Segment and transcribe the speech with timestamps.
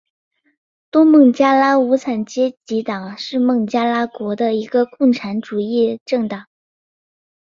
[0.89, 6.47] 东孟加拉无产阶级党是孟加拉国的一个共产主义政党。